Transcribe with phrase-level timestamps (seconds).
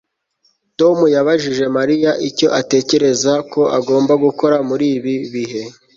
[0.79, 5.61] tom yabajije mariya icyo atekereza ko agomba gukora muri ibi bihe